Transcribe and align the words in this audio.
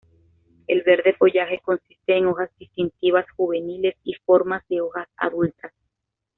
El 0.65 0.81
verde 0.81 1.13
follaje 1.13 1.61
consiste 1.63 2.17
en 2.17 2.25
hojas 2.25 2.49
distintivas 2.57 3.27
juveniles 3.37 3.93
y 4.03 4.15
formas 4.25 4.67
de 4.67 4.81
hojas 4.81 5.07
adultas. 5.15 5.73